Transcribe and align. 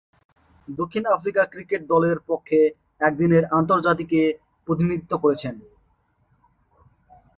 দক্ষিণ 0.67 1.03
Africa 1.15 1.41
cricket 1.45 1.81
দলের 1.89 2.17
পক্ষে 2.29 2.59
একদিনের 3.01 3.43
আন্তর্জাতিকে 3.59 4.21
প্রতিনিধিত্ব 4.67 5.13
করছেন। 5.17 5.55